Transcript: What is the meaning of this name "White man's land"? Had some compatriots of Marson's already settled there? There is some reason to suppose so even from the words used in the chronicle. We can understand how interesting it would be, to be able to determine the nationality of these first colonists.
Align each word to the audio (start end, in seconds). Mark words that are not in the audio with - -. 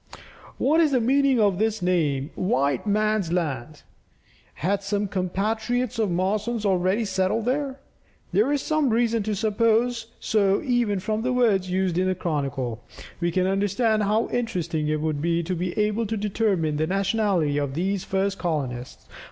What 0.57 0.81
is 0.81 0.93
the 0.93 0.99
meaning 0.99 1.39
of 1.39 1.59
this 1.59 1.79
name 1.79 2.31
"White 2.33 2.87
man's 2.87 3.31
land"? 3.31 3.83
Had 4.55 4.81
some 4.81 5.07
compatriots 5.07 5.99
of 5.99 6.09
Marson's 6.09 6.65
already 6.65 7.05
settled 7.05 7.45
there? 7.45 7.79
There 8.31 8.51
is 8.51 8.63
some 8.63 8.89
reason 8.89 9.21
to 9.21 9.35
suppose 9.35 10.07
so 10.19 10.59
even 10.63 10.99
from 10.99 11.21
the 11.21 11.31
words 11.33 11.69
used 11.69 11.99
in 11.99 12.07
the 12.07 12.15
chronicle. 12.15 12.83
We 13.19 13.29
can 13.31 13.45
understand 13.45 14.01
how 14.01 14.27
interesting 14.29 14.87
it 14.87 15.01
would 15.01 15.21
be, 15.21 15.43
to 15.43 15.53
be 15.55 15.77
able 15.77 16.07
to 16.07 16.17
determine 16.17 16.77
the 16.77 16.87
nationality 16.87 17.59
of 17.59 17.75
these 17.75 18.03
first 18.03 18.39
colonists. 18.39 19.07